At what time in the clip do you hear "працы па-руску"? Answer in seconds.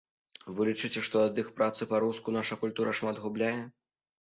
1.59-2.35